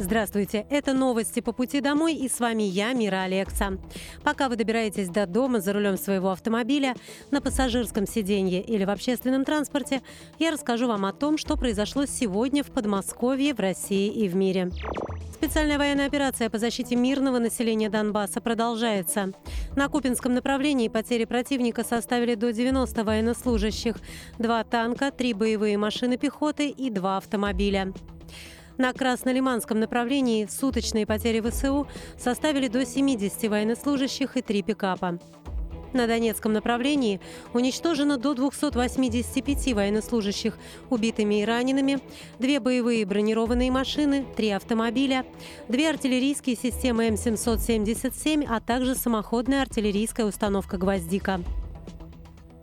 [0.00, 3.78] Здравствуйте, это новости по пути домой и с вами я, Мира Алекса.
[4.22, 6.94] Пока вы добираетесь до дома за рулем своего автомобиля,
[7.32, 10.02] на пассажирском сиденье или в общественном транспорте,
[10.38, 14.70] я расскажу вам о том, что произошло сегодня в Подмосковье, в России и в мире.
[15.32, 19.32] Специальная военная операция по защите мирного населения Донбасса продолжается.
[19.74, 23.96] На Купинском направлении потери противника составили до 90 военнослужащих,
[24.38, 27.92] два танка, три боевые машины пехоты и два автомобиля.
[28.78, 35.18] На Краснолиманском направлении суточные потери ВСУ составили до 70 военнослужащих и три пикапа.
[35.92, 37.20] На Донецком направлении
[37.54, 40.56] уничтожено до 285 военнослужащих
[40.90, 41.98] убитыми и ранеными,
[42.38, 45.26] две боевые бронированные машины, три автомобиля,
[45.66, 51.42] две артиллерийские системы М777, а также самоходная артиллерийская установка «Гвоздика».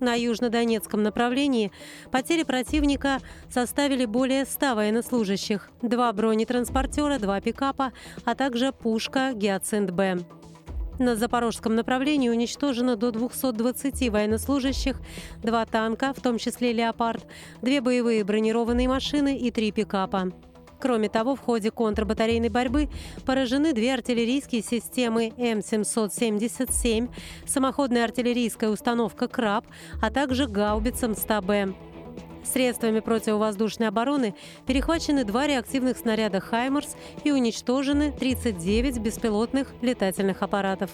[0.00, 1.72] На южнодонецком направлении
[2.12, 3.18] потери противника
[3.50, 7.92] составили более 100 военнослужащих, два бронетранспортера, два пикапа,
[8.24, 10.24] а также пушка «Гиацинт-Б».
[10.98, 15.00] На запорожском направлении уничтожено до 220 военнослужащих,
[15.42, 17.24] два танка, в том числе «Леопард»,
[17.62, 20.32] две боевые бронированные машины и три пикапа.
[20.80, 22.88] Кроме того, в ходе контрбатарейной борьбы
[23.26, 27.10] поражены две артиллерийские системы М777,
[27.46, 29.66] самоходная артиллерийская установка «Краб»,
[30.00, 31.74] а также гаубица МСТА-Б.
[32.44, 34.34] Средствами противовоздушной обороны
[34.66, 40.90] перехвачены два реактивных снаряда «Хаймерс» и уничтожены 39 беспилотных летательных аппаратов.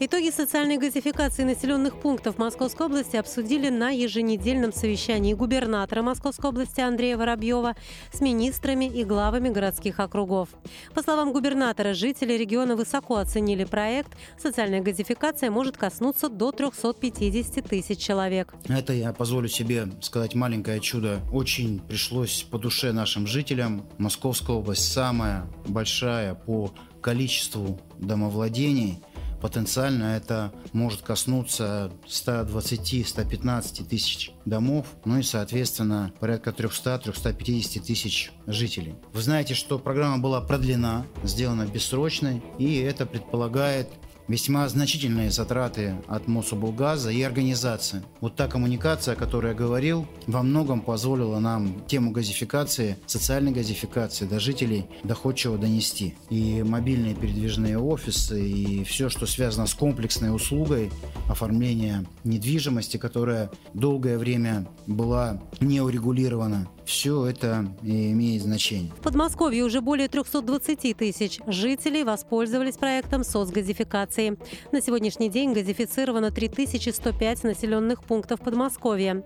[0.00, 7.16] Итоги социальной газификации населенных пунктов Московской области обсудили на еженедельном совещании губернатора Московской области Андрея
[7.16, 7.76] Воробьева
[8.12, 10.48] с министрами и главами городских округов.
[10.94, 14.16] По словам губернатора, жители региона высоко оценили проект.
[14.36, 18.52] Социальная газификация может коснуться до 350 тысяч человек.
[18.68, 21.20] Это я позволю себе сказать маленькое чудо.
[21.32, 23.86] Очень пришлось по душе нашим жителям.
[23.98, 29.00] Московская область самая большая по количеству домовладений–
[29.44, 38.94] потенциально это может коснуться 120-115 тысяч домов, ну и, соответственно, порядка 300-350 тысяч жителей.
[39.12, 43.90] Вы знаете, что программа была продлена, сделана бессрочной, и это предполагает
[44.28, 48.02] весьма значительные затраты от Мособлгаза и организации.
[48.20, 54.26] Вот та коммуникация, о которой я говорил, во многом позволила нам тему газификации, социальной газификации
[54.26, 56.14] до жителей доходчиво донести.
[56.30, 60.90] И мобильные передвижные офисы, и все, что связано с комплексной услугой
[61.28, 68.92] оформления недвижимости, которая долгое время была не урегулирована, все это имеет значение.
[68.98, 74.38] В Подмосковье уже более 320 тысяч жителей воспользовались проектом соцгазификации.
[74.72, 79.24] На сегодняшний день газифицировано 3105 населенных пунктов Подмосковья.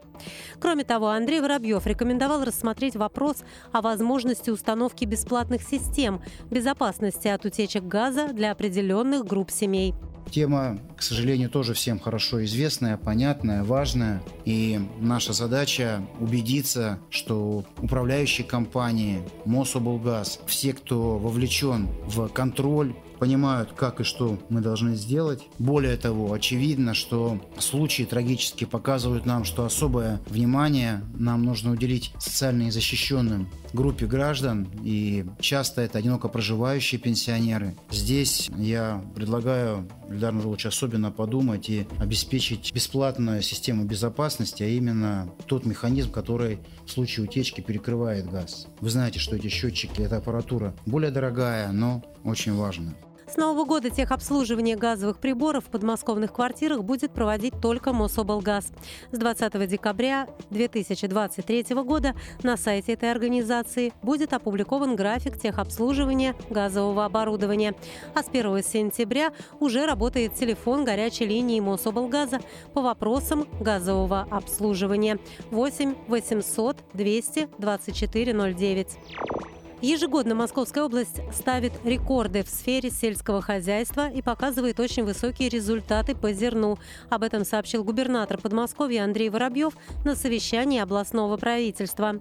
[0.60, 3.38] Кроме того, Андрей Воробьев рекомендовал рассмотреть вопрос
[3.72, 9.94] о возможности установки бесплатных систем безопасности от утечек газа для определенных групп семей.
[10.30, 14.20] Тема, к сожалению, тоже всем хорошо известная, понятная, важная.
[14.44, 24.00] И наша задача убедиться, что управляющие компании, Мособлгаз, все, кто вовлечен в контроль понимают, как
[24.00, 25.42] и что мы должны сделать.
[25.58, 32.62] Более того, очевидно, что случаи трагически показывают нам, что особое внимание нам нужно уделить социально
[32.62, 37.76] незащищенным группе граждан, и часто это одиноко проживающие пенсионеры.
[37.90, 45.66] Здесь я предлагаю Эльдар Нурлович особенно подумать и обеспечить бесплатную систему безопасности, а именно тот
[45.66, 48.66] механизм, который в случае утечки перекрывает газ.
[48.80, 52.94] Вы знаете, что эти счетчики, эта аппаратура более дорогая, но очень важная.
[53.28, 58.72] С Нового года техобслуживание газовых приборов в подмосковных квартирах будет проводить только Мособлгаз.
[59.12, 67.74] С 20 декабря 2023 года на сайте этой организации будет опубликован график техобслуживания газового оборудования.
[68.14, 72.40] А с 1 сентября уже работает телефон горячей линии Мособлгаза
[72.72, 75.18] по вопросам газового обслуживания
[75.50, 79.47] 8 800 200 24 09.
[79.80, 86.32] Ежегодно Московская область ставит рекорды в сфере сельского хозяйства и показывает очень высокие результаты по
[86.32, 86.78] зерну.
[87.10, 92.20] Об этом сообщил губернатор Подмосковья Андрей Воробьев на совещании областного правительства.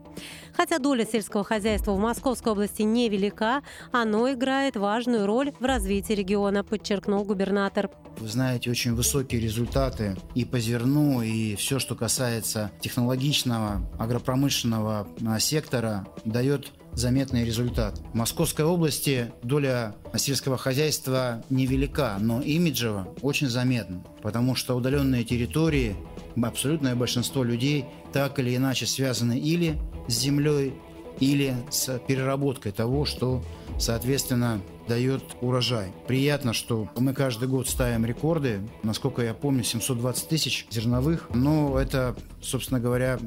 [0.55, 6.63] Хотя доля сельского хозяйства в Московской области невелика, оно играет важную роль в развитии региона,
[6.63, 7.89] подчеркнул губернатор.
[8.19, 15.07] Вы знаете, очень высокие результаты и по зерну, и все, что касается технологичного агропромышленного
[15.39, 17.99] сектора, дает заметный результат.
[18.11, 25.95] В Московской области доля сельского хозяйства невелика, но имиджево очень заметна, потому что удаленные территории
[26.41, 29.77] абсолютное большинство людей так или иначе связаны или
[30.07, 30.73] с землей,
[31.19, 33.43] или с переработкой того, что,
[33.79, 35.91] соответственно, дает урожай.
[36.07, 38.59] Приятно, что мы каждый год ставим рекорды.
[38.83, 41.29] Насколько я помню, 720 тысяч зерновых.
[41.33, 43.19] Но это, собственно говоря,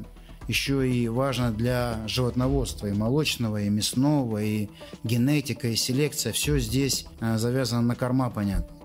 [0.47, 4.69] еще и важно для животноводства и молочного, и мясного, и
[5.03, 6.33] генетика, и селекция.
[6.33, 8.80] Все здесь а, завязано на корма, понятно.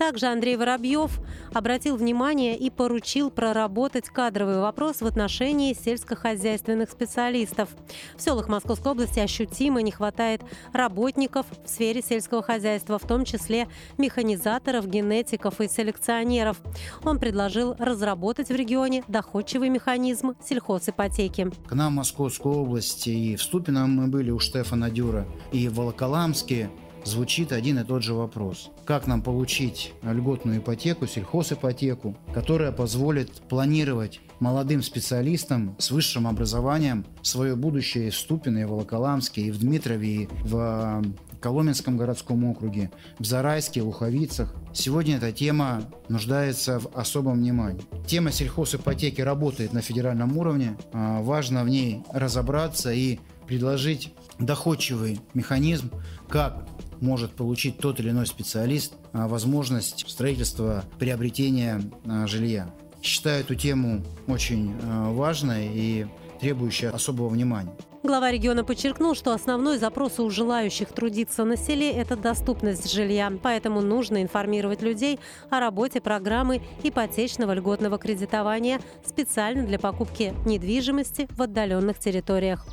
[0.00, 1.20] Также Андрей Воробьев
[1.52, 7.68] обратил внимание и поручил проработать кадровый вопрос в отношении сельскохозяйственных специалистов.
[8.16, 10.40] В селах Московской области ощутимо не хватает
[10.72, 13.68] работников в сфере сельского хозяйства, в том числе
[13.98, 16.62] механизаторов, генетиков и селекционеров.
[17.04, 21.50] Он предложил разработать в регионе доходчивый механизм сельхозипотеки.
[21.68, 25.74] К нам в Московскую область и в Ступино мы были у Штефана Дюра, и в
[25.74, 26.70] Волоколамске
[27.04, 28.70] звучит один и тот же вопрос.
[28.84, 37.56] Как нам получить льготную ипотеку, сельхозипотеку, которая позволит планировать молодым специалистам с высшим образованием свое
[37.56, 41.02] будущее и в Ступино, и в Волоколамске, и в Дмитрове, и в
[41.40, 44.54] Коломенском городском округе, в Зарайске, Луховицах.
[44.72, 47.82] Сегодня эта тема нуждается в особом внимании.
[48.06, 50.76] Тема сельхозипотеки работает на федеральном уровне.
[50.92, 55.90] А, важно в ней разобраться и предложить доходчивый механизм,
[56.28, 56.66] как
[57.00, 62.74] может получить тот или иной специалист а, возможность строительства, приобретения а, жилья.
[63.02, 66.06] Считаю эту тему очень а, важной и
[66.40, 67.72] требующей особого внимания.
[68.02, 73.30] Глава региона подчеркнул, что основной запрос у желающих трудиться на селе– это доступность жилья.
[73.42, 75.20] Поэтому нужно информировать людей
[75.50, 82.66] о работе программы ипотечного льготного кредитования специально для покупки недвижимости в отдаленных территориях.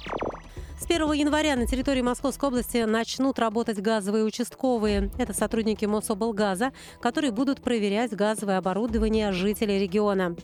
[0.80, 5.10] С 1 января на территории Московской области начнут работать газовые участковые.
[5.18, 6.72] Это сотрудники Мособлгаза,
[7.02, 10.36] которые будут проверять газовое оборудование жителей региона.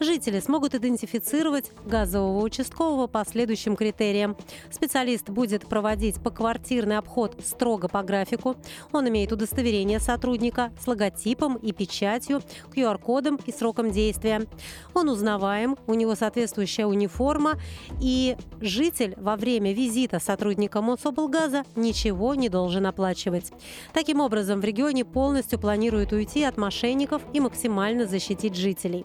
[0.00, 4.36] Жители смогут идентифицировать газового участкового по следующим критериям.
[4.68, 8.56] Специалист будет проводить поквартирный обход строго по графику.
[8.92, 12.42] Он имеет удостоверение сотрудника с логотипом и печатью,
[12.74, 14.44] QR-кодом и сроком действия.
[14.92, 17.54] Он узнаваем, у него соответствующая униформа,
[18.00, 23.52] и житель во время время визита сотрудника Мособлгаза ничего не должен оплачивать.
[23.92, 29.04] Таким образом, в регионе полностью планируют уйти от мошенников и максимально защитить жителей.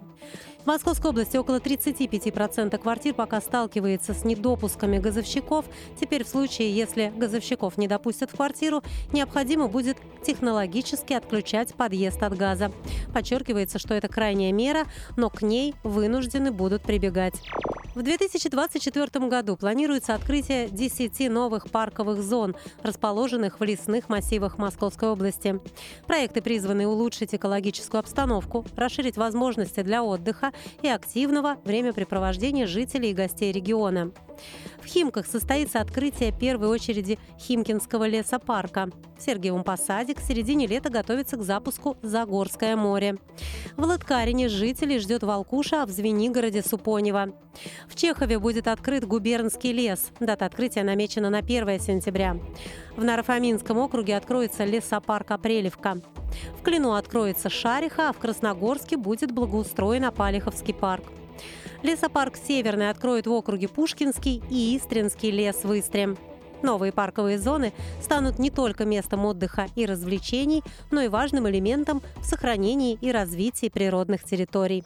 [0.63, 5.65] В Московской области около 35% квартир пока сталкивается с недопусками газовщиков.
[5.99, 8.81] Теперь в случае, если газовщиков не допустят в квартиру,
[9.11, 12.71] необходимо будет технологически отключать подъезд от газа.
[13.13, 14.85] Подчеркивается, что это крайняя мера,
[15.17, 17.41] но к ней вынуждены будут прибегать.
[17.95, 25.59] В 2024 году планируется открытие 10 новых парковых зон, расположенных в лесных массивах Московской области.
[26.07, 33.51] Проекты призваны улучшить экологическую обстановку, расширить возможности для отдыха и активного времяпрепровождения жителей и гостей
[33.51, 34.11] региона.
[34.81, 38.89] В Химках состоится открытие первой очереди Химкинского лесопарка.
[39.17, 43.17] В Сергиевом Посаде к середине лета готовится к запуску Загорское море.
[43.77, 47.31] В Латкарине жителей ждет Волкуша, а в Звенигороде– Супонева.
[47.87, 50.11] В Чехове будет открыт губернский лес.
[50.19, 52.37] Дата открытия намечена на 1 сентября.
[52.95, 55.97] В Нарафаминском округе откроется лесопарк «Апрелевка».
[56.59, 61.03] В Клину откроется Шариха, а в Красногорске будет благоустроен Апалиховский парк.
[61.83, 66.15] Лесопарк «Северный» откроет в округе Пушкинский и Истринский лес в Истре.
[66.61, 72.25] Новые парковые зоны станут не только местом отдыха и развлечений, но и важным элементом в
[72.25, 74.85] сохранении и развитии природных территорий.